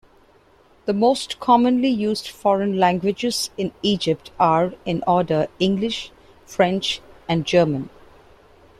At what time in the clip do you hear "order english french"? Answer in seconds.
5.05-7.01